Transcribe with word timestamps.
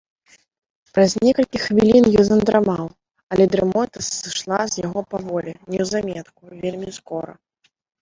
Праз 0.95 1.11
некалькі 1.27 1.57
хвілін 1.65 2.07
ён 2.23 2.27
задрамаў, 2.31 2.85
але 3.35 3.43
дрымота 3.53 3.99
сышла 4.09 4.59
з 4.71 4.75
яго 4.85 4.99
паволі, 5.15 5.51
неўзаметку, 5.75 6.41
вельмі 6.67 6.89
скора. 7.01 7.33